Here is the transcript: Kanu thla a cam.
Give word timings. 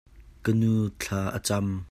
Kanu 0.43 0.71
thla 1.01 1.21
a 1.37 1.39
cam. 1.47 1.67